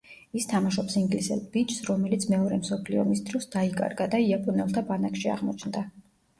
[0.39, 5.89] ის თამაშობს ინგლისელ ბიჭს, რომელიც მეორე მსოფლიო ომის დროს დაიკარგა და იაპონელთა ბანაკში აღმოჩნდა.